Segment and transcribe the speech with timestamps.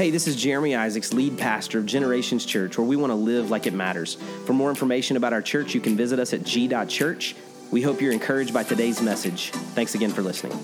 [0.00, 3.50] Hey, this is Jeremy Isaacs, lead pastor of Generations Church, where we want to live
[3.50, 4.14] like it matters.
[4.46, 7.36] For more information about our church, you can visit us at g.church.
[7.70, 9.50] We hope you're encouraged by today's message.
[9.50, 10.58] Thanks again for listening.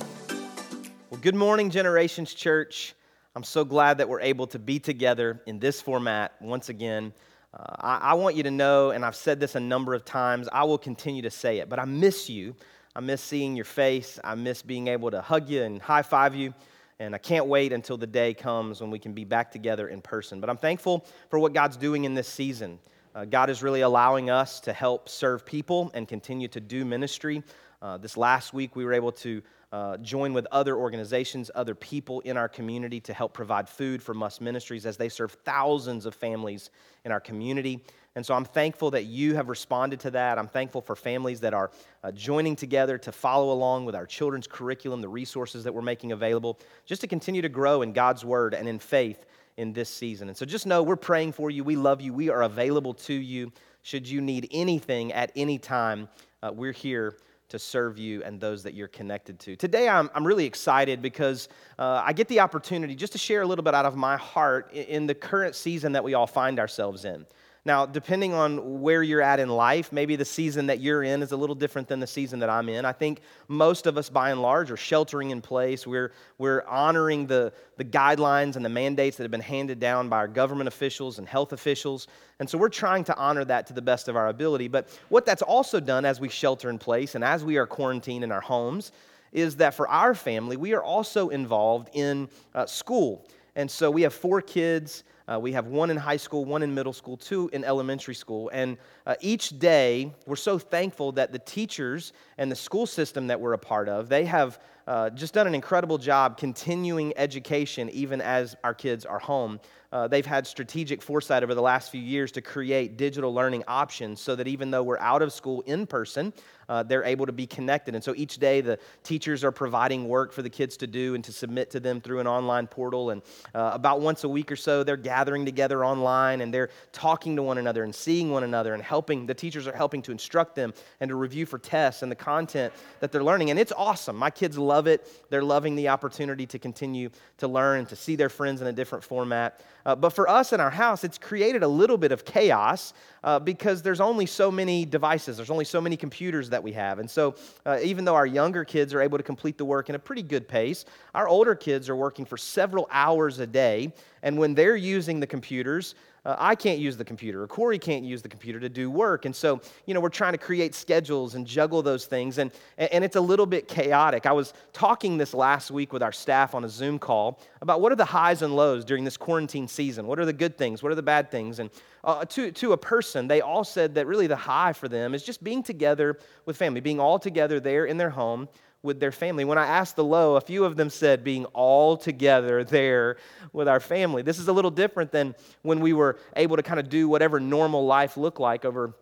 [1.11, 2.95] Well, good morning, Generations Church.
[3.35, 7.12] I'm so glad that we're able to be together in this format once again.
[7.53, 10.48] Uh, I, I want you to know, and I've said this a number of times,
[10.50, 12.57] I will continue to say it, but I miss you.
[12.95, 14.18] I miss seeing your face.
[14.25, 16.55] I miss being able to hug you and high five you.
[16.99, 20.01] And I can't wait until the day comes when we can be back together in
[20.01, 20.41] person.
[20.41, 22.79] But I'm thankful for what God's doing in this season.
[23.14, 27.43] Uh, God is really allowing us to help serve people and continue to do ministry.
[27.82, 29.43] Uh, this last week, we were able to
[29.73, 34.15] uh, join with other organizations, other people in our community to help provide food for
[34.15, 36.70] Must Ministries as they serve thousands of families
[37.05, 37.84] in our community.
[38.16, 40.38] And so I'm thankful that you have responded to that.
[40.38, 41.70] I'm thankful for families that are
[42.02, 46.12] uh, joining together to follow along with our children's curriculum, the resources that we're making
[46.12, 49.27] available, just to continue to grow in God's word and in faith
[49.58, 50.28] in this season.
[50.28, 51.62] And so just know we're praying for you.
[51.62, 52.14] We love you.
[52.14, 53.53] We are available to you.
[53.83, 56.08] Should you need anything at any time,
[56.42, 57.19] uh, we're here
[57.51, 59.56] to serve you and those that you're connected to.
[59.56, 63.47] Today, I'm, I'm really excited because uh, I get the opportunity just to share a
[63.47, 66.58] little bit out of my heart in, in the current season that we all find
[66.58, 67.27] ourselves in.
[67.67, 71.33] Now, depending on where you're at in life, maybe the season that you're in is
[71.33, 72.84] a little different than the season that I'm in.
[72.84, 75.84] I think most of us, by and large, are sheltering in place.
[75.84, 80.19] We're, we're honoring the, the guidelines and the mandates that have been handed down by
[80.19, 82.06] our government officials and health officials.
[82.39, 84.69] And so we're trying to honor that to the best of our ability.
[84.69, 88.23] But what that's also done as we shelter in place and as we are quarantined
[88.23, 88.92] in our homes
[89.33, 93.27] is that for our family, we are also involved in uh, school.
[93.56, 95.03] And so we have four kids.
[95.29, 98.49] Uh, we have one in high school, one in middle school, two in elementary school.
[98.53, 103.41] And uh, each day, we're so thankful that the teachers and the school system that
[103.41, 108.20] we're a part of, they have uh, just done an incredible job continuing education even
[108.20, 109.61] as our kids are home.
[109.92, 114.20] Uh, they've had strategic foresight over the last few years to create digital learning options
[114.20, 116.33] so that even though we're out of school in person,
[116.69, 117.95] uh, they're able to be connected.
[117.95, 121.23] And so each day the teachers are providing work for the kids to do and
[121.24, 123.11] to submit to them through an online portal.
[123.11, 123.23] And
[123.55, 127.42] uh, about once a week or so, they're gathering together online and they're talking to
[127.42, 129.24] one another and seeing one another and helping.
[129.24, 132.72] The teachers are helping to instruct them and to review for tests and the content
[133.00, 133.50] that they're learning.
[133.50, 134.16] And it's awesome.
[134.16, 135.09] My kids love it.
[135.31, 139.03] They're loving the opportunity to continue to learn to see their friends in a different
[139.03, 139.60] format.
[139.87, 142.92] Uh, but for us in our house, it's created a little bit of chaos
[143.25, 146.98] uh, because there's only so many devices, there's only so many computers that we have.
[146.98, 147.34] And so,
[147.65, 150.22] uh, even though our younger kids are able to complete the work in a pretty
[150.22, 150.84] good pace,
[151.15, 153.92] our older kids are working for several hours a day.
[154.22, 155.94] And when they're using the computers,
[156.26, 159.26] uh, I can't use the computer, or Corey can't use the computer to do work.
[159.26, 163.04] And so, you know, we're trying to create schedules and juggle those things, and, and
[163.04, 164.26] it's a little bit chaotic.
[164.26, 167.92] I was talking this last week with our staff on a Zoom call about what
[167.92, 170.09] are the highs and lows during this quarantine season.
[170.09, 170.82] What are the good things?
[170.82, 171.60] What are the bad things?
[171.60, 171.70] And
[172.03, 175.22] uh, to, to a person, they all said that really the high for them is
[175.22, 178.48] just being together with family, being all together there in their home
[178.86, 179.44] with their family.
[179.44, 183.19] When I asked the low, a few of them said being all together there
[183.52, 184.22] with our family.
[184.22, 187.38] This is a little different than when we were able to kind of do whatever
[187.38, 188.94] normal life looked like over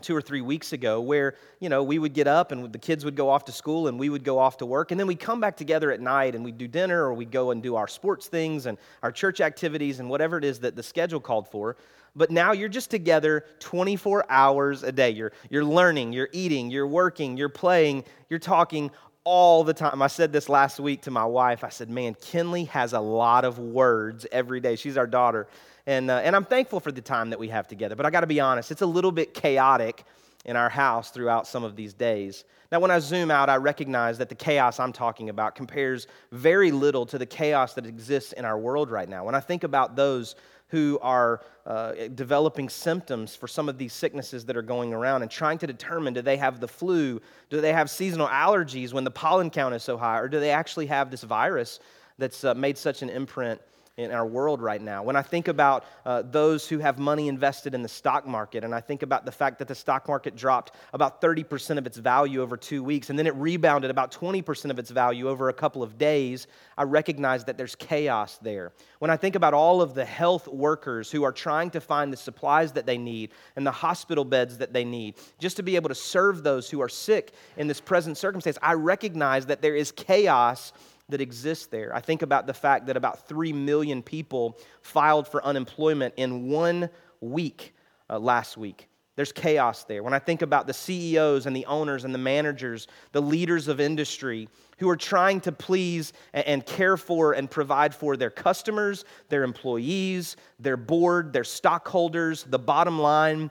[0.00, 3.04] two or three weeks ago where you know we would get up and the kids
[3.04, 5.18] would go off to school and we would go off to work and then we'd
[5.18, 7.88] come back together at night and we'd do dinner or we'd go and do our
[7.88, 11.76] sports things and our church activities and whatever it is that the schedule called for
[12.14, 16.86] but now you're just together 24 hours a day you're, you're learning you're eating you're
[16.86, 18.92] working you're playing you're talking
[19.28, 20.00] all the time.
[20.00, 21.62] I said this last week to my wife.
[21.62, 24.74] I said, Man, Kinley has a lot of words every day.
[24.74, 25.46] She's our daughter.
[25.86, 27.94] And, uh, and I'm thankful for the time that we have together.
[27.94, 30.04] But I got to be honest, it's a little bit chaotic
[30.46, 32.44] in our house throughout some of these days.
[32.72, 36.70] Now, when I zoom out, I recognize that the chaos I'm talking about compares very
[36.70, 39.24] little to the chaos that exists in our world right now.
[39.24, 40.36] When I think about those
[40.68, 45.30] who are uh, developing symptoms for some of these sicknesses that are going around and
[45.30, 47.20] trying to determine do they have the flu?
[47.50, 50.18] Do they have seasonal allergies when the pollen count is so high?
[50.18, 51.80] Or do they actually have this virus
[52.18, 53.60] that's uh, made such an imprint
[53.98, 55.02] in our world right now.
[55.02, 58.72] When I think about uh, those who have money invested in the stock market, and
[58.72, 62.40] I think about the fact that the stock market dropped about 30% of its value
[62.40, 65.82] over two weeks, and then it rebounded about 20% of its value over a couple
[65.82, 66.46] of days,
[66.76, 68.72] I recognize that there's chaos there.
[69.00, 72.16] When I think about all of the health workers who are trying to find the
[72.16, 75.88] supplies that they need and the hospital beds that they need, just to be able
[75.88, 79.90] to serve those who are sick in this present circumstance, I recognize that there is
[79.90, 80.72] chaos
[81.08, 81.94] that exists there.
[81.94, 86.90] I think about the fact that about 3 million people filed for unemployment in one
[87.20, 87.74] week
[88.10, 88.88] uh, last week.
[89.16, 90.04] there's chaos there.
[90.04, 93.80] When I think about the CEOs and the owners and the managers, the leaders of
[93.80, 99.42] industry who are trying to please and care for and provide for their customers, their
[99.42, 103.50] employees, their board, their stockholders, the bottom line,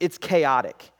[0.00, 0.90] it's chaotic.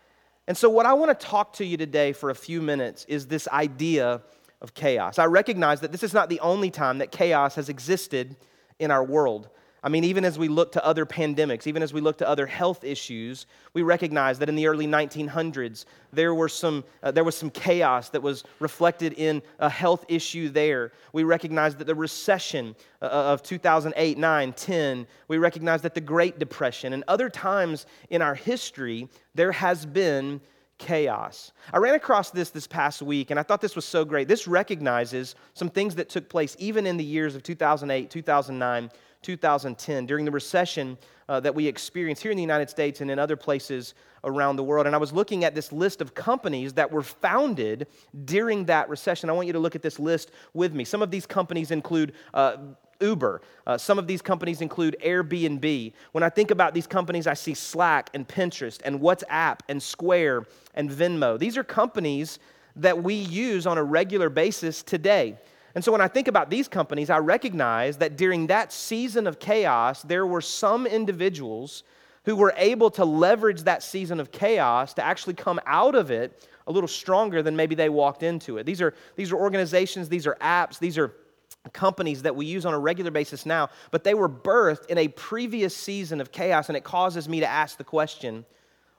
[0.46, 3.26] And so, what I want to talk to you today for a few minutes is
[3.26, 4.22] this idea
[4.64, 5.20] of chaos.
[5.20, 8.34] I recognize that this is not the only time that chaos has existed
[8.81, 9.49] in our world.
[9.82, 12.46] I mean, even as we look to other pandemics, even as we look to other
[12.46, 13.44] health issues,
[13.75, 18.08] we recognize that in the early 1900s, there, were some, uh, there was some chaos
[18.08, 20.93] that was reflected in a health issue there.
[21.12, 26.38] We recognize that the recession uh, of 2008, 9, 10, we recognize that the Great
[26.38, 30.40] Depression, and other times in our history, there has been
[30.78, 31.52] chaos.
[31.72, 34.28] I ran across this this past week and I thought this was so great.
[34.28, 38.90] This recognizes some things that took place even in the years of 2008, 2009,
[39.22, 40.98] 2010 during the recession
[41.28, 43.94] uh, that we experienced here in the United States and in other places
[44.24, 44.86] around the world.
[44.86, 47.86] And I was looking at this list of companies that were founded
[48.24, 49.30] during that recession.
[49.30, 50.84] I want you to look at this list with me.
[50.84, 52.56] Some of these companies include uh,
[53.00, 53.43] Uber.
[53.67, 55.93] Uh, some of these companies include Airbnb.
[56.12, 60.46] When I think about these companies, I see Slack and Pinterest and WhatsApp and Square
[60.75, 61.38] and Venmo.
[61.38, 62.38] These are companies
[62.76, 65.38] that we use on a regular basis today.
[65.75, 69.38] And so when I think about these companies, I recognize that during that season of
[69.38, 71.82] chaos, there were some individuals
[72.25, 76.49] who were able to leverage that season of chaos to actually come out of it
[76.67, 78.64] a little stronger than maybe they walked into it.
[78.64, 81.12] These are, these are organizations, these are apps, these are
[81.72, 85.08] companies that we use on a regular basis now, but they were birthed in a
[85.08, 88.44] previous season of chaos, and it causes me to ask the question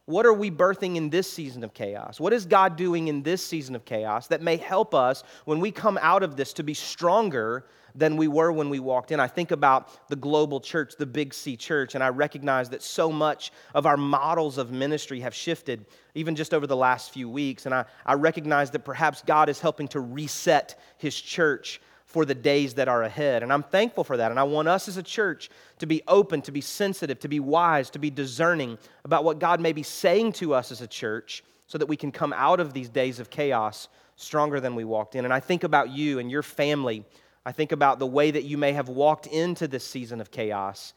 [0.06, 2.20] what are we birthing in this season of chaos?
[2.20, 5.72] What is God doing in this season of chaos that may help us when we
[5.72, 7.66] come out of this to be stronger
[7.96, 9.20] than we were when we walked in?
[9.20, 13.12] I think about the global church, the Big C church, and I recognize that so
[13.12, 17.66] much of our models of ministry have shifted even just over the last few weeks.
[17.66, 21.82] And I, I recognize that perhaps God is helping to reset his church
[22.16, 23.44] for the days that are ahead.
[23.44, 24.32] And I'm thankful for that.
[24.32, 27.42] And I want us as a church to be open, to be sensitive, to be
[27.42, 31.44] wise, to be discerning about what God may be saying to us as a church
[31.68, 35.16] so that we can come out of these days of chaos stronger than we walked
[35.16, 35.26] in.
[35.26, 37.04] And I think about you and your family.
[37.46, 40.94] I think about the way that you may have walked into this season of chaos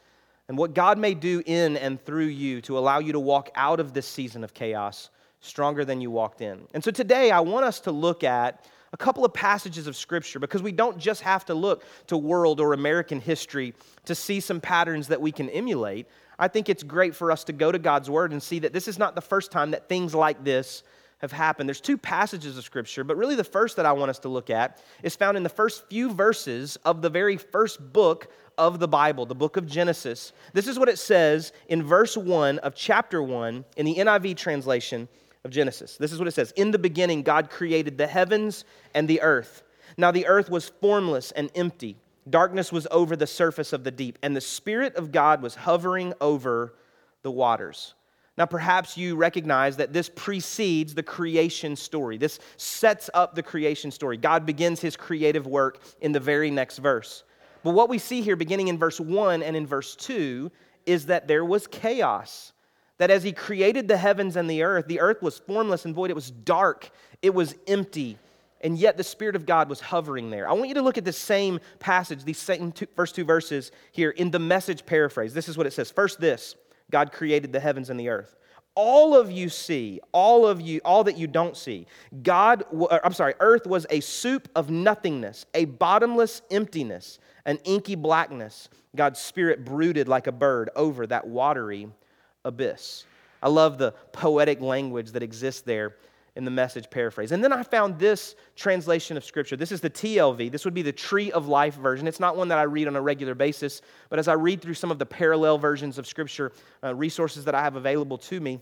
[0.47, 3.81] and what God may do in and through you to allow you to walk out
[3.81, 5.11] of this season of chaos
[5.41, 6.69] stronger than you walked in.
[6.75, 10.39] And so today I want us to look at a couple of passages of Scripture
[10.39, 13.75] because we don't just have to look to world or American history
[14.05, 16.07] to see some patterns that we can emulate.
[16.39, 18.89] I think it's great for us to go to God's Word and see that this
[18.89, 20.83] is not the first time that things like this
[21.19, 21.69] have happened.
[21.69, 24.51] There's two passages of Scripture, but really the first that I want us to look
[24.51, 28.89] at is found in the first few verses of the very first book of the
[28.89, 30.33] Bible, the book of Genesis.
[30.53, 35.09] This is what it says in verse 1 of chapter 1 in the NIV translation
[35.49, 35.97] of Genesis.
[35.97, 38.65] This is what it says In the beginning, God created the heavens
[38.95, 39.63] and the earth.
[39.97, 41.97] Now the earth was formless and empty.
[42.29, 46.13] Darkness was over the surface of the deep, and the Spirit of God was hovering
[46.21, 46.75] over
[47.23, 47.95] the waters.
[48.37, 52.19] Now, perhaps you recognize that this precedes the creation story.
[52.19, 54.17] This sets up the creation story.
[54.17, 57.25] God begins his creative work in the very next verse.
[57.65, 60.53] But what we see here, beginning in verse 1 and in verse 2,
[60.87, 62.53] is that there was chaos
[62.99, 66.11] that as he created the heavens and the earth, the earth was formless and void.
[66.11, 66.91] It was dark,
[67.23, 68.19] it was empty,
[68.61, 70.49] and yet the Spirit of God was hovering there.
[70.49, 73.71] I want you to look at the same passage, these same two, first two verses
[73.93, 75.33] here in the message paraphrase.
[75.33, 76.57] This is what it says First, this
[76.91, 78.35] God created the heavens and the earth.
[78.75, 81.87] All of you see, all of you, all that you don't see.
[82.23, 87.97] God, uh, I'm sorry, earth was a soup of nothingness, a bottomless emptiness, an inky
[87.97, 88.69] blackness.
[88.95, 91.89] God's Spirit brooded like a bird over that watery
[92.45, 93.05] abyss.
[93.43, 95.97] I love the poetic language that exists there
[96.37, 97.33] in the message paraphrase.
[97.33, 99.57] And then I found this translation of scripture.
[99.57, 100.53] This is the TLV.
[100.53, 102.07] This would be the Tree of Life version.
[102.07, 104.75] It's not one that I read on a regular basis, but as I read through
[104.75, 106.53] some of the parallel versions of scripture
[106.85, 108.61] uh, resources that I have available to me,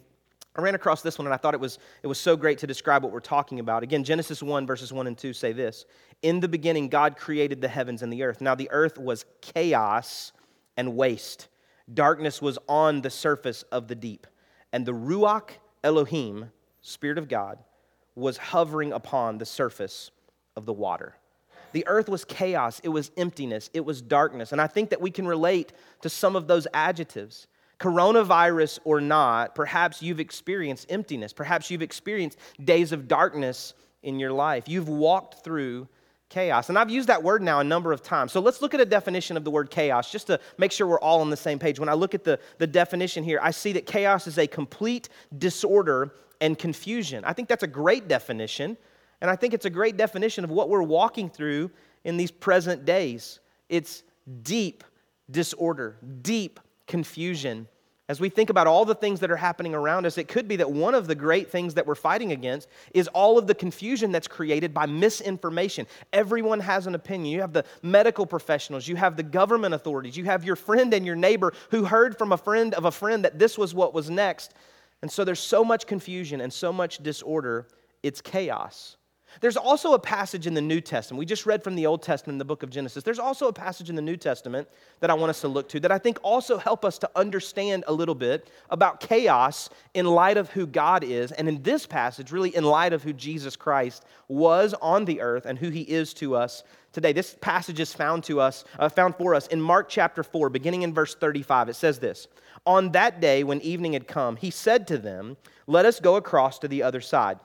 [0.57, 2.67] I ran across this one and I thought it was, it was so great to
[2.67, 3.83] describe what we're talking about.
[3.83, 5.85] Again, Genesis 1, verses 1 and 2 say this
[6.23, 8.41] In the beginning, God created the heavens and the earth.
[8.41, 10.33] Now, the earth was chaos
[10.79, 11.49] and waste
[11.93, 14.27] Darkness was on the surface of the deep,
[14.73, 15.51] and the Ruach
[15.85, 16.51] Elohim,
[16.81, 17.59] Spirit of God,
[18.15, 20.11] was hovering upon the surface
[20.57, 21.15] of the water.
[21.73, 24.53] The earth was chaos, it was emptiness, it was darkness.
[24.53, 27.47] And I think that we can relate to some of those adjectives.
[27.79, 31.35] Coronavirus or not, perhaps you've experienced emptiness.
[31.35, 34.69] Perhaps you've experienced days of darkness in your life.
[34.69, 35.89] You've walked through
[36.29, 36.69] chaos.
[36.69, 38.33] And I've used that word now a number of times.
[38.33, 41.01] So let's look at a definition of the word chaos just to make sure we're
[41.01, 41.79] all on the same page.
[41.79, 45.09] When I look at the, the definition here, I see that chaos is a complete
[45.39, 47.25] disorder and confusion.
[47.25, 48.77] I think that's a great definition.
[49.21, 51.71] And I think it's a great definition of what we're walking through
[52.05, 53.41] in these present days.
[53.69, 54.03] It's
[54.43, 54.85] deep
[55.31, 57.69] disorder, deep confusion.
[58.09, 60.57] As we think about all the things that are happening around us, it could be
[60.57, 64.13] that one of the great things that we're fighting against is all of the confusion
[64.13, 65.89] that's created by misinformation.
[66.13, 67.33] Everyone has an opinion.
[67.33, 71.05] You have the medical professionals, you have the government authorities, you have your friend and
[71.05, 74.09] your neighbor who heard from a friend of a friend that this was what was
[74.09, 74.55] next.
[75.03, 77.67] And so there's so much confusion and so much disorder,
[78.05, 78.97] it's chaos.
[79.41, 81.19] There's also a passage in the New Testament.
[81.19, 83.03] We just read from the Old Testament the book of Genesis.
[83.03, 84.69] There's also a passage in the New Testament
[85.01, 87.85] that I want us to look to that I think also help us to understand
[87.87, 92.33] a little bit about chaos in light of who God is, and in this passage,
[92.33, 96.15] really in light of who Jesus Christ was on the earth and who he is
[96.15, 96.63] to us
[96.93, 97.13] today.
[97.13, 100.83] This passage is found to us, uh, found for us in Mark chapter 4, beginning
[100.83, 101.69] in verse 35.
[101.69, 102.27] It says this
[102.65, 106.59] On that day, when evening had come, he said to them, Let us go across
[106.61, 107.39] to the other side.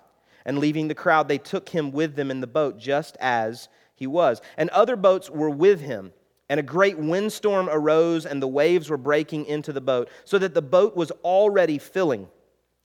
[0.46, 4.08] And leaving the crowd, they took him with them in the boat, just as he
[4.08, 4.42] was.
[4.58, 6.14] And other boats were with him.
[6.50, 10.54] And a great windstorm arose, and the waves were breaking into the boat, so that
[10.54, 12.28] the boat was already filling.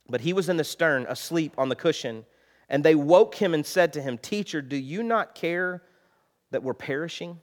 [0.08, 2.24] But he was in the stern, asleep on the cushion.
[2.68, 5.82] And they woke him and said to him, Teacher, do you not care
[6.50, 7.40] that we're perishing?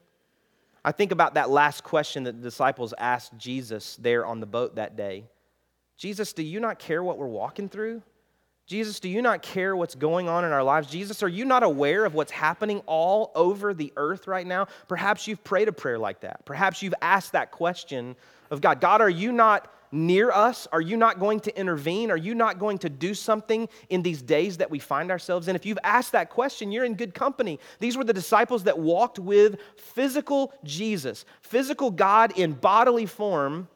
[0.86, 4.76] I think about that last question that the disciples asked Jesus there on the boat
[4.76, 5.26] that day
[5.96, 8.02] Jesus, do you not care what we're walking through?
[8.66, 10.88] Jesus, do you not care what's going on in our lives?
[10.88, 14.68] Jesus, are you not aware of what's happening all over the earth right now?
[14.88, 16.46] Perhaps you've prayed a prayer like that.
[16.46, 18.16] Perhaps you've asked that question
[18.52, 20.68] of God God, are you not near us?
[20.72, 22.10] Are you not going to intervene?
[22.10, 25.56] Are you not going to do something in these days that we find ourselves in?
[25.56, 27.60] If you've asked that question, you're in good company.
[27.80, 33.68] These were the disciples that walked with physical Jesus, physical God in bodily form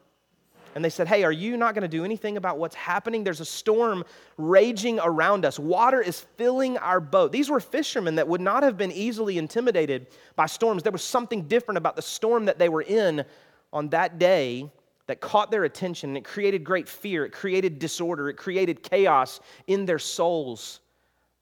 [0.75, 3.23] and they said, Hey, are you not going to do anything about what's happening?
[3.23, 4.03] There's a storm
[4.37, 5.57] raging around us.
[5.59, 7.31] Water is filling our boat.
[7.31, 10.83] These were fishermen that would not have been easily intimidated by storms.
[10.83, 13.25] There was something different about the storm that they were in
[13.73, 14.69] on that day
[15.07, 16.11] that caught their attention.
[16.11, 20.81] And it created great fear, it created disorder, it created chaos in their souls.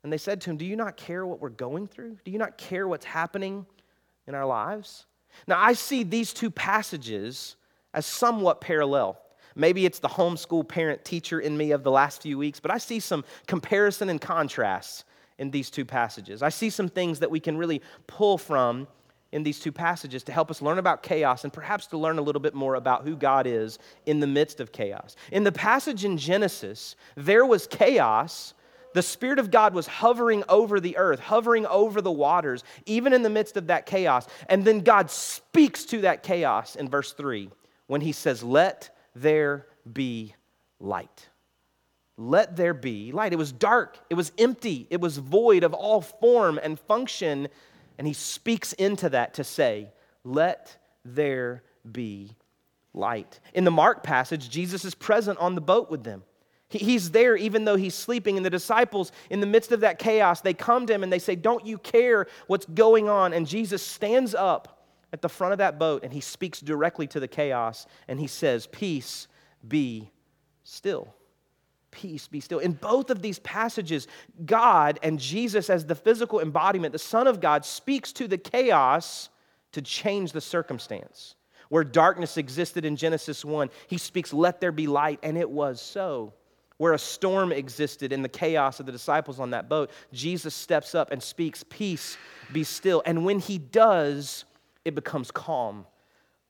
[0.04, 2.18] And they said to him, Do you not care what we're going through?
[2.24, 3.66] Do you not care what's happening
[4.28, 5.06] in our lives?
[5.48, 7.56] Now, I see these two passages
[7.96, 9.18] as somewhat parallel.
[9.56, 12.78] Maybe it's the homeschool parent teacher in me of the last few weeks, but I
[12.78, 15.06] see some comparison and contrasts
[15.40, 16.44] in these two passages.
[16.44, 18.88] I see some things that we can really pull from
[19.32, 22.22] in these two passages to help us learn about chaos and perhaps to learn a
[22.22, 25.16] little bit more about who God is in the midst of chaos.
[25.32, 28.54] In the passage in Genesis, there was chaos.
[28.94, 33.24] The Spirit of God was hovering over the earth, hovering over the waters, even in
[33.24, 34.28] the midst of that chaos.
[34.48, 37.50] And then God speaks to that chaos in verse 3
[37.88, 40.36] when He says, Let there be
[40.80, 41.30] light.
[42.18, 43.34] Let there be light.
[43.34, 47.50] It was dark, it was empty, it was void of all form and function.
[47.98, 49.92] And he speaks into that to say,
[50.24, 52.36] Let there be
[52.94, 53.40] light.
[53.54, 56.24] In the Mark passage, Jesus is present on the boat with them.
[56.70, 58.38] He's there even though he's sleeping.
[58.38, 61.20] And the disciples, in the midst of that chaos, they come to him and they
[61.20, 63.34] say, Don't you care what's going on?
[63.34, 64.75] And Jesus stands up
[65.16, 68.28] at the front of that boat and he speaks directly to the chaos and he
[68.28, 69.30] says, Peace
[69.66, 70.12] be
[70.66, 71.16] still.
[71.90, 72.60] Peace be still.
[72.60, 74.10] In both of these passages,
[74.46, 79.30] God and Jesus, as the physical embodiment, the Son of God, speaks to the chaos
[79.72, 81.36] to change the circumstance.
[81.70, 85.80] Where darkness existed in Genesis 1, he speaks, Let there be light, and it was
[85.80, 86.34] so.
[86.76, 90.94] Where a storm existed in the chaos of the disciples on that boat, Jesus steps
[90.94, 92.18] up and speaks, Peace
[92.52, 93.02] be still.
[93.06, 94.44] And when he does,
[94.86, 95.86] it becomes calm.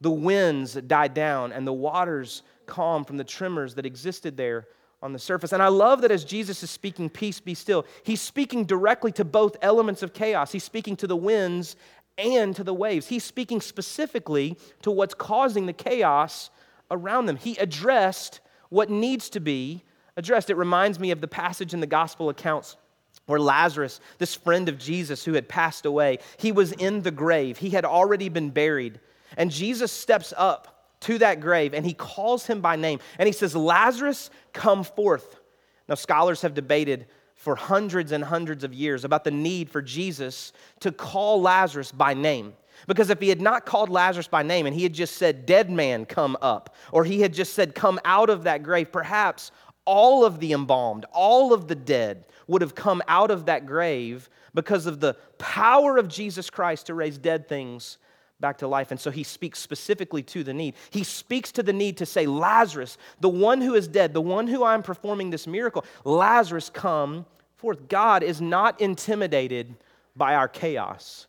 [0.01, 4.67] The winds die down and the waters calm from the tremors that existed there
[5.01, 5.53] on the surface.
[5.53, 9.25] And I love that as Jesus is speaking, peace be still, he's speaking directly to
[9.25, 10.51] both elements of chaos.
[10.51, 11.75] He's speaking to the winds
[12.17, 13.07] and to the waves.
[13.07, 16.49] He's speaking specifically to what's causing the chaos
[16.91, 17.37] around them.
[17.37, 19.83] He addressed what needs to be
[20.17, 20.49] addressed.
[20.49, 22.77] It reminds me of the passage in the gospel accounts
[23.25, 27.57] where Lazarus, this friend of Jesus who had passed away, he was in the grave.
[27.57, 28.99] He had already been buried.
[29.37, 33.33] And Jesus steps up to that grave and he calls him by name and he
[33.33, 35.39] says, Lazarus, come forth.
[35.87, 40.53] Now, scholars have debated for hundreds and hundreds of years about the need for Jesus
[40.79, 42.53] to call Lazarus by name.
[42.87, 45.69] Because if he had not called Lazarus by name and he had just said, Dead
[45.69, 49.51] man, come up, or he had just said, Come out of that grave, perhaps
[49.85, 54.29] all of the embalmed, all of the dead would have come out of that grave
[54.53, 57.97] because of the power of Jesus Christ to raise dead things
[58.39, 58.91] back to life.
[58.91, 60.75] And so he speaks specifically to the need.
[60.89, 64.47] He speaks to the need to say, Lazarus, the one who is dead, the one
[64.47, 67.25] who I'm performing this miracle, Lazarus, come
[67.55, 67.87] forth.
[67.87, 69.75] God is not intimidated
[70.15, 71.27] by our chaos.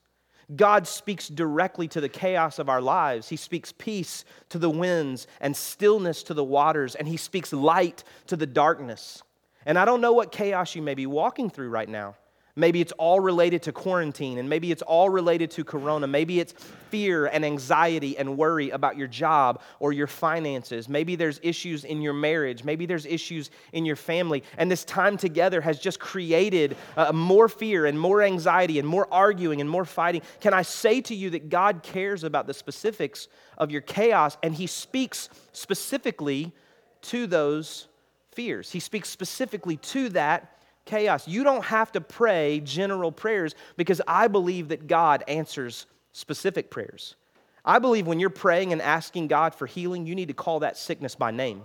[0.55, 3.29] God speaks directly to the chaos of our lives.
[3.29, 8.05] He speaks peace to the winds and stillness to the waters, and He speaks light
[8.29, 9.23] to the darkness.
[9.65, 12.15] And I don't know what chaos you may be walking through right now.
[12.59, 16.07] Maybe it's all related to quarantine, and maybe it's all related to corona.
[16.07, 16.55] Maybe it's
[16.91, 20.89] fear and anxiety and worry about your job or your finances.
[20.89, 22.65] Maybe there's issues in your marriage.
[22.65, 24.43] Maybe there's issues in your family.
[24.57, 29.07] And this time together has just created uh, more fear and more anxiety and more
[29.13, 30.23] arguing and more fighting.
[30.41, 34.55] Can I say to you that God cares about the specifics of your chaos, and
[34.55, 36.55] He speaks specifically
[37.03, 37.89] to those
[38.33, 38.73] fears?
[38.73, 40.56] He speaks specifically to that
[40.87, 41.29] chaos.
[41.29, 47.17] You don't have to pray general prayers because I believe that God answers specific prayers.
[47.65, 50.79] I believe when you're praying and asking God for healing, you need to call that
[50.79, 51.63] sickness by name.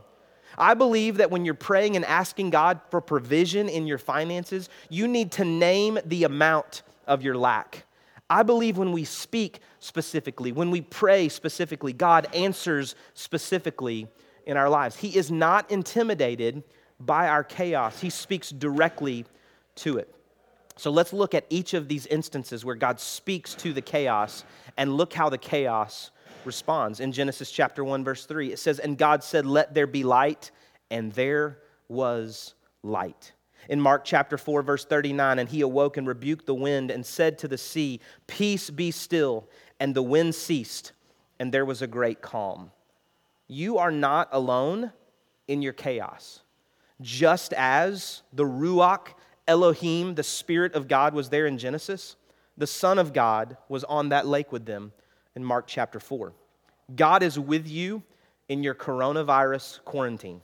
[0.57, 5.07] I believe that when you're praying and asking God for provision in your finances, you
[5.07, 7.85] need to name the amount of your lack.
[8.29, 14.07] I believe when we speak specifically, when we pray specifically, God answers specifically
[14.45, 14.95] in our lives.
[14.95, 16.63] He is not intimidated
[17.05, 19.25] by our chaos, He speaks directly
[19.75, 20.13] to it.
[20.77, 24.43] So let's look at each of these instances where God speaks to the chaos
[24.77, 26.11] and look how the chaos
[26.45, 26.99] responds.
[26.99, 30.51] In Genesis chapter 1, verse 3, it says, And God said, Let there be light,
[30.89, 33.33] and there was light.
[33.69, 37.37] In Mark chapter 4, verse 39, and he awoke and rebuked the wind and said
[37.39, 39.47] to the sea, Peace be still.
[39.79, 40.93] And the wind ceased,
[41.39, 42.71] and there was a great calm.
[43.47, 44.93] You are not alone
[45.47, 46.41] in your chaos
[47.01, 49.07] just as the Ruach
[49.47, 52.15] Elohim, the Spirit of God, was there in Genesis,
[52.57, 54.91] the Son of God was on that lake with them
[55.35, 56.33] in Mark chapter 4.
[56.95, 58.03] God is with you
[58.49, 60.41] in your coronavirus quarantine.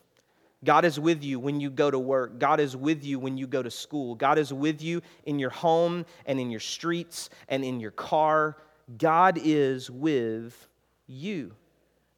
[0.64, 2.40] God is with you when you go to work.
[2.40, 4.16] God is with you when you go to school.
[4.16, 8.58] God is with you in your home and in your streets and in your car.
[8.98, 10.68] God is with
[11.06, 11.54] you.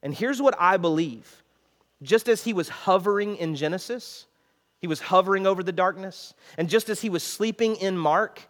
[0.02, 1.42] And here's what I believe
[2.02, 4.26] just as he was hovering in Genesis,
[4.80, 6.34] he was hovering over the darkness.
[6.56, 8.40] And just as he was sleeping in Mark,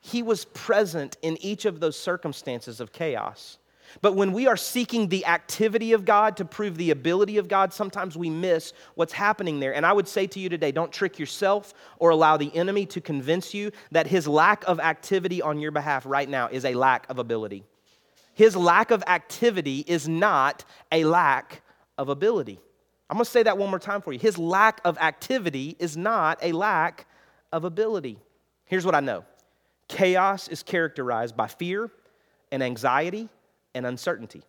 [0.00, 3.58] he was present in each of those circumstances of chaos.
[4.00, 7.72] But when we are seeking the activity of God to prove the ability of God,
[7.72, 9.74] sometimes we miss what's happening there.
[9.74, 13.00] And I would say to you today don't trick yourself or allow the enemy to
[13.00, 17.08] convince you that his lack of activity on your behalf right now is a lack
[17.10, 17.64] of ability.
[18.34, 21.62] His lack of activity is not a lack
[21.98, 22.60] of ability.
[23.12, 24.18] I'm going to say that one more time for you.
[24.18, 27.06] His lack of activity is not a lack
[27.52, 28.18] of ability.
[28.64, 29.26] Here's what I know
[29.86, 31.90] chaos is characterized by fear
[32.50, 33.28] and anxiety
[33.74, 34.40] and uncertainty.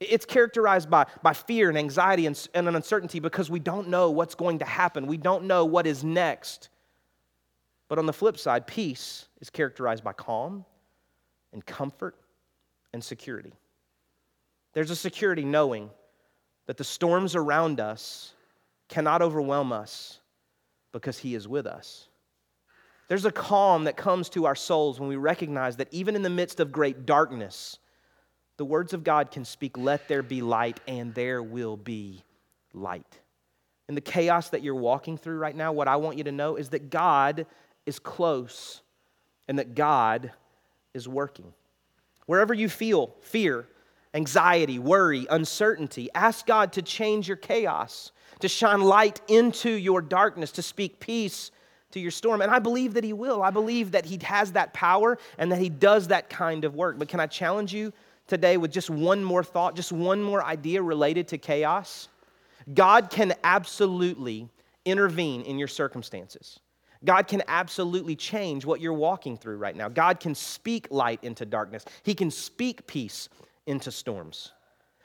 [0.00, 4.34] It's characterized by, by fear and anxiety and, and uncertainty because we don't know what's
[4.34, 5.06] going to happen.
[5.06, 6.68] We don't know what is next.
[7.88, 10.66] But on the flip side, peace is characterized by calm
[11.54, 12.16] and comfort
[12.92, 13.54] and security.
[14.74, 15.88] There's a security knowing
[16.68, 18.34] that the storms around us
[18.88, 20.20] cannot overwhelm us
[20.92, 22.08] because He is with us.
[23.08, 26.30] There's a calm that comes to our souls when we recognize that even in the
[26.30, 27.78] midst of great darkness,
[28.58, 32.22] the words of God can speak, Let there be light, and there will be
[32.74, 33.18] light.
[33.88, 36.56] In the chaos that you're walking through right now, what I want you to know
[36.56, 37.46] is that God
[37.86, 38.82] is close
[39.48, 40.32] and that God
[40.92, 41.54] is working.
[42.26, 43.66] Wherever you feel fear,
[44.14, 46.08] anxiety, worry, uncertainty.
[46.14, 51.50] Ask God to change your chaos, to shine light into your darkness, to speak peace
[51.90, 52.42] to your storm.
[52.42, 53.42] And I believe that He will.
[53.42, 56.98] I believe that He has that power and that He does that kind of work.
[56.98, 57.92] But can I challenge you
[58.26, 62.08] today with just one more thought, just one more idea related to chaos?
[62.74, 64.48] God can absolutely
[64.84, 66.60] intervene in your circumstances.
[67.04, 69.88] God can absolutely change what you're walking through right now.
[69.88, 71.84] God can speak light into darkness.
[72.02, 73.28] He can speak peace
[73.68, 74.52] into storms.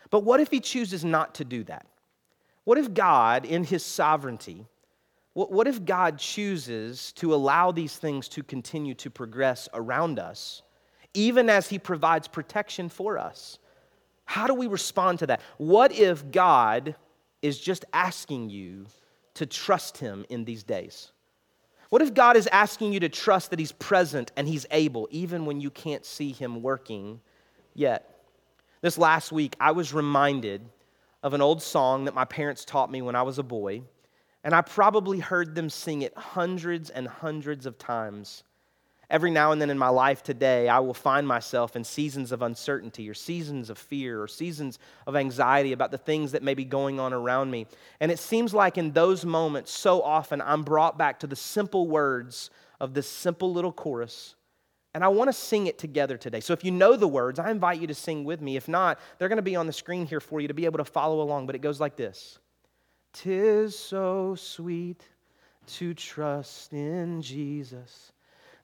[0.09, 1.85] But what if he chooses not to do that?
[2.63, 4.65] What if God, in his sovereignty,
[5.33, 10.61] what if God chooses to allow these things to continue to progress around us,
[11.15, 13.57] even as he provides protection for us?
[14.25, 15.41] How do we respond to that?
[15.57, 16.95] What if God
[17.41, 18.85] is just asking you
[19.33, 21.11] to trust him in these days?
[21.89, 25.45] What if God is asking you to trust that he's present and he's able, even
[25.45, 27.19] when you can't see him working
[27.73, 28.12] yet?
[28.83, 30.61] This last week, I was reminded
[31.23, 33.83] of an old song that my parents taught me when I was a boy.
[34.43, 38.43] And I probably heard them sing it hundreds and hundreds of times.
[39.09, 42.41] Every now and then in my life today, I will find myself in seasons of
[42.41, 46.65] uncertainty or seasons of fear or seasons of anxiety about the things that may be
[46.65, 47.67] going on around me.
[48.01, 51.87] And it seems like in those moments, so often, I'm brought back to the simple
[51.87, 52.49] words
[52.81, 54.35] of this simple little chorus.
[54.93, 56.39] And I want to sing it together today.
[56.39, 58.57] So if you know the words, I invite you to sing with me.
[58.57, 60.77] If not, they're going to be on the screen here for you to be able
[60.77, 61.47] to follow along.
[61.47, 62.37] But it goes like this
[63.11, 65.03] Tis so sweet
[65.65, 68.11] to trust in Jesus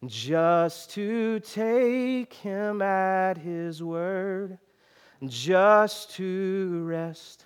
[0.05, 4.57] just to take him at his word,
[5.25, 7.45] just to rest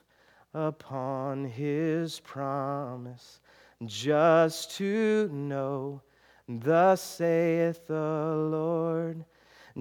[0.53, 3.39] upon his promise,
[3.85, 6.01] just to know,
[6.47, 9.25] thus saith the Lord.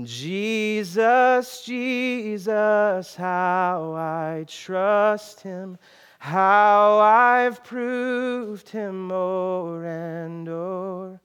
[0.03, 5.79] Jesus, Jesus, how I trust him,
[6.19, 11.21] how I've proved him o'er and o'er.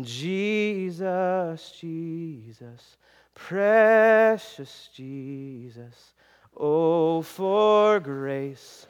[0.00, 2.96] Jesus, Jesus,
[3.34, 6.12] precious Jesus,
[6.56, 8.86] oh, for grace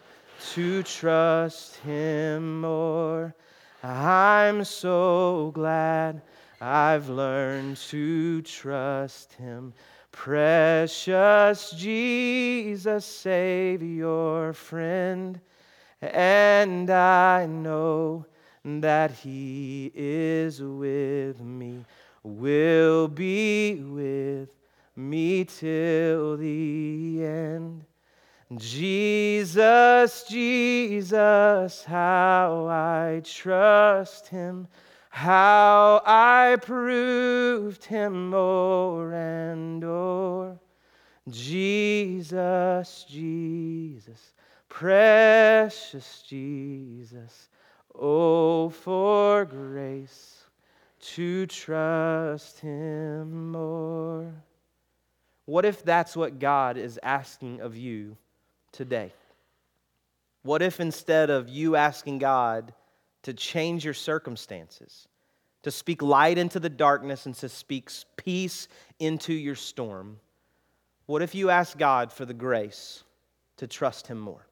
[0.53, 3.35] to trust Him more.
[3.83, 6.23] I'm so glad
[6.61, 9.75] I've learned to trust Him.
[10.13, 15.39] Precious Jesus, Savior, friend,
[16.01, 18.25] and I know
[18.65, 21.85] that he is with me,
[22.23, 24.49] will be with
[24.97, 27.85] me till the end.
[28.55, 34.69] Jesus, Jesus, how I trust him,
[35.11, 40.59] how I proved him o'er and o'er.
[41.29, 44.33] Jesus, Jesus,
[44.69, 47.49] precious Jesus.
[47.99, 50.45] Oh, for grace
[51.01, 54.33] to trust Him more.
[55.47, 58.17] What if that's what God is asking of you
[58.77, 59.13] today?
[60.43, 62.73] What if instead of you asking God
[63.23, 65.09] to change your circumstances,
[65.63, 68.69] to speak light into the darkness and to speak peace
[69.01, 70.21] into your storm,
[71.07, 73.03] what if you ask God for the grace
[73.57, 74.47] to trust Him more?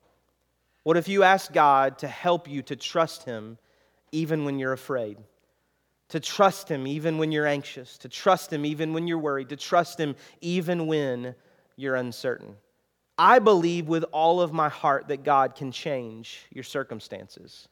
[0.82, 3.58] What if you ask God to help you to trust Him
[4.10, 5.18] even when you're afraid?
[6.08, 9.56] To trust Him even when you're anxious, to trust Him even when you're worried, to
[9.56, 11.34] trust Him even when
[11.76, 12.56] you're uncertain.
[13.16, 17.68] I believe with all of my heart that God can change your circumstances.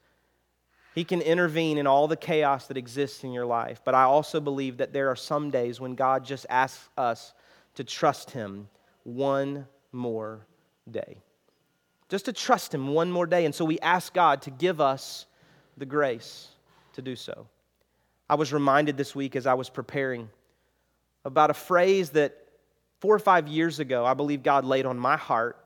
[0.94, 3.80] He can intervene in all the chaos that exists in your life.
[3.84, 7.32] But I also believe that there are some days when God just asks us
[7.74, 8.68] to trust Him
[9.04, 10.46] one more
[10.90, 11.18] day
[12.12, 13.46] just to trust Him one more day.
[13.46, 15.24] And so we ask God to give us
[15.78, 16.48] the grace
[16.92, 17.46] to do so.
[18.28, 20.28] I was reminded this week as I was preparing
[21.24, 22.36] about a phrase that
[23.02, 25.62] four or five years ago I believe God laid on my heart,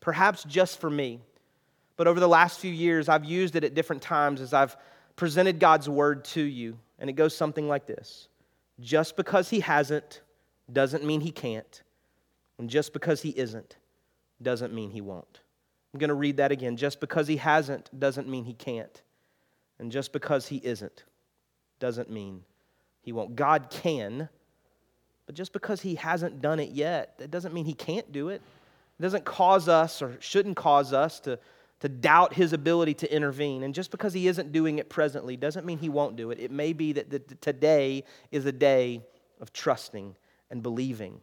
[0.00, 1.20] perhaps just for me.
[1.96, 4.76] But over the last few years, I've used it at different times as I've
[5.16, 6.76] presented God's word to you.
[6.98, 8.28] And it goes something like this
[8.80, 10.20] Just because He hasn't
[10.70, 11.82] doesn't mean He can't.
[12.58, 13.76] And just because He isn't
[14.42, 15.40] doesn't mean He won't.
[15.92, 16.76] I'm going to read that again.
[16.76, 19.02] Just because he hasn't doesn't mean he can't.
[19.78, 21.04] And just because he isn't
[21.78, 22.44] doesn't mean
[23.02, 23.34] he won't.
[23.34, 24.28] God can,
[25.26, 28.42] but just because he hasn't done it yet, that doesn't mean he can't do it.
[28.98, 31.38] It doesn't cause us or shouldn't cause us to,
[31.80, 33.62] to doubt his ability to intervene.
[33.62, 36.38] And just because he isn't doing it presently doesn't mean he won't do it.
[36.38, 39.02] It may be that the, today is a day
[39.40, 40.16] of trusting
[40.50, 41.20] and believing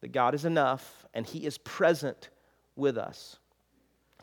[0.00, 2.30] that God is enough and he is present
[2.76, 3.38] with us.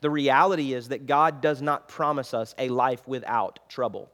[0.01, 4.11] The reality is that God does not promise us a life without trouble.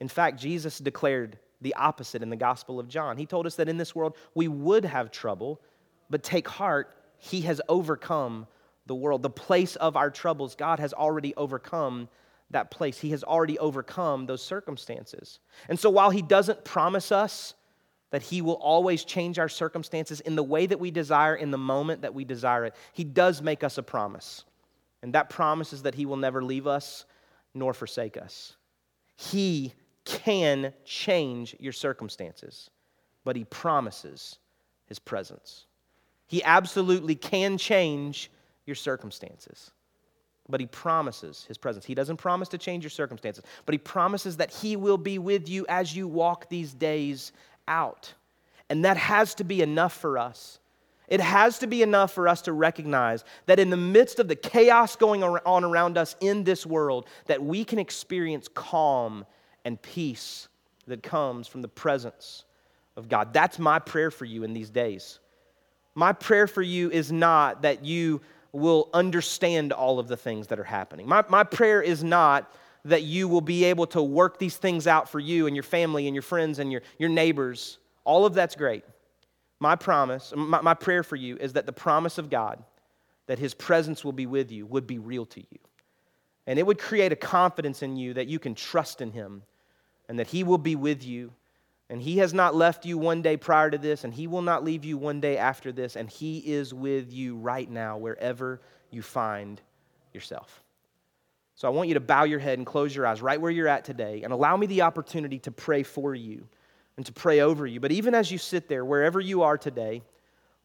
[0.00, 3.16] In fact, Jesus declared the opposite in the Gospel of John.
[3.16, 5.60] He told us that in this world we would have trouble,
[6.10, 8.46] but take heart, He has overcome
[8.86, 9.22] the world.
[9.22, 12.08] The place of our troubles, God has already overcome
[12.50, 12.98] that place.
[12.98, 15.38] He has already overcome those circumstances.
[15.68, 17.54] And so while He doesn't promise us
[18.10, 21.58] that He will always change our circumstances in the way that we desire, in the
[21.58, 24.44] moment that we desire it, He does make us a promise.
[25.02, 27.04] And that promise is that He will never leave us
[27.54, 28.56] nor forsake us.
[29.16, 32.70] He can change your circumstances,
[33.24, 34.38] but He promises
[34.86, 35.66] His presence.
[36.26, 38.30] He absolutely can change
[38.66, 39.70] your circumstances,
[40.48, 41.84] but He promises His presence.
[41.84, 45.48] He doesn't promise to change your circumstances, but He promises that He will be with
[45.48, 47.32] you as you walk these days
[47.68, 48.12] out.
[48.70, 50.58] And that has to be enough for us
[51.12, 54.34] It has to be enough for us to recognize that in the midst of the
[54.34, 59.26] chaos going on around us in this world, that we can experience calm
[59.64, 60.48] and peace
[60.86, 62.44] that comes from the presence
[62.96, 63.32] of God.
[63.32, 65.18] That's my prayer for you in these days.
[65.94, 68.20] My prayer for you is not that you
[68.52, 71.08] will understand all of the things that are happening.
[71.08, 72.52] My, my prayer is not
[72.84, 76.06] that you will be able to work these things out for you and your family
[76.06, 77.78] and your friends and your, your neighbors.
[78.04, 78.84] All of that's great.
[79.60, 82.62] My promise, my, my prayer for you is that the promise of God,
[83.26, 85.58] that His presence will be with you, would be real to you.
[86.46, 89.42] And it would create a confidence in you that you can trust in Him
[90.12, 91.32] and that He will be with you.
[91.88, 94.62] And He has not left you one day prior to this, and He will not
[94.62, 99.00] leave you one day after this, and He is with you right now, wherever you
[99.00, 99.58] find
[100.12, 100.62] yourself.
[101.54, 103.68] So I want you to bow your head and close your eyes right where you're
[103.68, 106.46] at today and allow me the opportunity to pray for you
[106.98, 107.80] and to pray over you.
[107.80, 110.02] But even as you sit there, wherever you are today,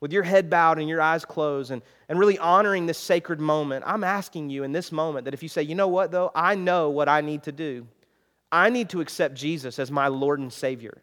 [0.01, 3.85] with your head bowed and your eyes closed and, and really honoring this sacred moment,
[3.87, 6.55] I'm asking you in this moment that if you say, you know what, though, I
[6.55, 7.87] know what I need to do.
[8.51, 11.01] I need to accept Jesus as my Lord and Savior.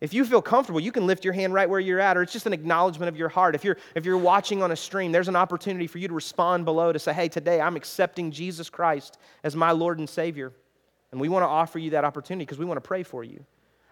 [0.00, 2.32] If you feel comfortable, you can lift your hand right where you're at, or it's
[2.32, 3.54] just an acknowledgement of your heart.
[3.54, 6.64] If you're, if you're watching on a stream, there's an opportunity for you to respond
[6.64, 10.52] below to say, hey, today I'm accepting Jesus Christ as my Lord and Savior.
[11.10, 13.44] And we want to offer you that opportunity because we want to pray for you.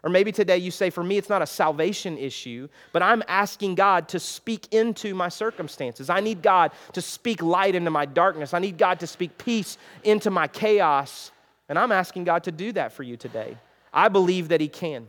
[0.02, 3.76] Or maybe today you say, for me, it's not a salvation issue, but I'm asking
[3.76, 6.10] God to speak into my circumstances.
[6.10, 8.52] I need God to speak light into my darkness.
[8.52, 11.30] I need God to speak peace into my chaos.
[11.68, 13.56] And I'm asking God to do that for you today.
[13.92, 15.08] I believe that He can.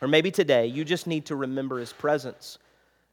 [0.00, 2.58] Or maybe today you just need to remember His presence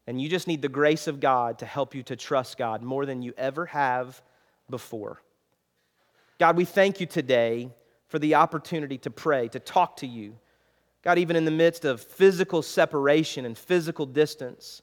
[0.08, 3.06] and you just need the grace of God to help you to trust God more
[3.06, 4.22] than you ever have
[4.70, 5.22] before.
[6.40, 7.70] God, we thank you today
[8.08, 10.36] for the opportunity to pray, to talk to you.
[11.04, 14.82] God, even in the midst of physical separation and physical distance,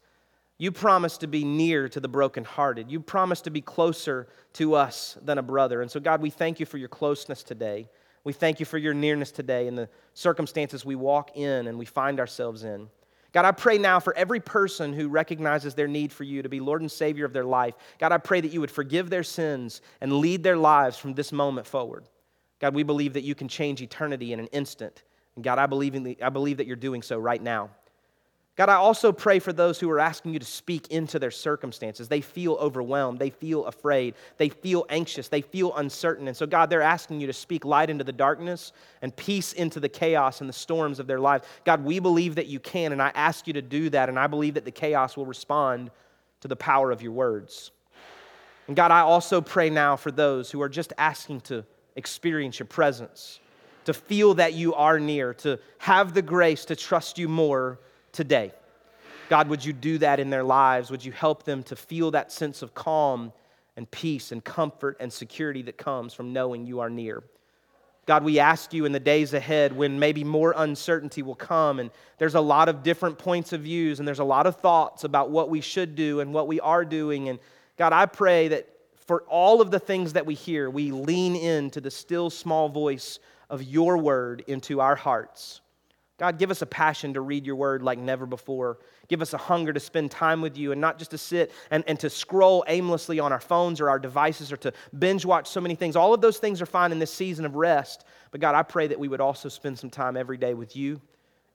[0.58, 2.90] you promise to be near to the brokenhearted.
[2.90, 5.82] You promise to be closer to us than a brother.
[5.82, 7.88] And so, God, we thank you for your closeness today.
[8.22, 11.84] We thank you for your nearness today in the circumstances we walk in and we
[11.84, 12.88] find ourselves in.
[13.32, 16.60] God, I pray now for every person who recognizes their need for you to be
[16.60, 17.74] Lord and Savior of their life.
[17.98, 21.32] God, I pray that you would forgive their sins and lead their lives from this
[21.32, 22.04] moment forward.
[22.60, 25.02] God, we believe that you can change eternity in an instant.
[25.34, 27.70] And God, I believe, the, I believe that you're doing so right now.
[28.56, 32.06] God, I also pray for those who are asking you to speak into their circumstances.
[32.06, 33.18] They feel overwhelmed.
[33.18, 34.14] They feel afraid.
[34.36, 35.26] They feel anxious.
[35.26, 36.28] They feel uncertain.
[36.28, 39.80] And so, God, they're asking you to speak light into the darkness and peace into
[39.80, 41.48] the chaos and the storms of their lives.
[41.64, 44.28] God, we believe that you can, and I ask you to do that, and I
[44.28, 45.90] believe that the chaos will respond
[46.42, 47.72] to the power of your words.
[48.68, 51.64] And God, I also pray now for those who are just asking to
[51.96, 53.40] experience your presence,
[53.84, 57.80] to feel that you are near, to have the grace to trust you more
[58.14, 58.52] today.
[59.28, 60.90] God, would you do that in their lives?
[60.90, 63.32] Would you help them to feel that sense of calm
[63.76, 67.22] and peace and comfort and security that comes from knowing you are near?
[68.06, 71.90] God, we ask you in the days ahead when maybe more uncertainty will come and
[72.18, 75.30] there's a lot of different points of views and there's a lot of thoughts about
[75.30, 77.30] what we should do and what we are doing.
[77.30, 77.38] And
[77.78, 78.68] God, I pray that
[79.06, 83.20] for all of the things that we hear, we lean into the still small voice
[83.48, 85.62] of your word into our hearts.
[86.16, 88.78] God, give us a passion to read your word like never before.
[89.08, 91.82] Give us a hunger to spend time with you and not just to sit and,
[91.88, 95.60] and to scroll aimlessly on our phones or our devices or to binge watch so
[95.60, 95.96] many things.
[95.96, 98.04] All of those things are fine in this season of rest.
[98.30, 101.00] But God, I pray that we would also spend some time every day with you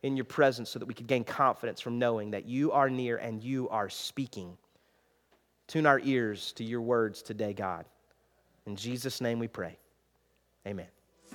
[0.04, 3.16] in your presence so that we could gain confidence from knowing that you are near
[3.16, 4.58] and you are speaking.
[5.68, 7.86] Tune our ears to your words today, God.
[8.66, 9.78] In Jesus' name we pray.
[10.68, 10.88] Amen.